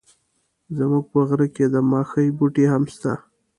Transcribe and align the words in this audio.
زموږ 0.77 1.03
په 1.11 1.19
غره 1.27 1.47
کي 1.55 1.65
د 1.73 1.75
ماخۍ 1.91 2.27
بوټي 2.37 2.65
هم 2.73 2.83
سته. 2.95 3.13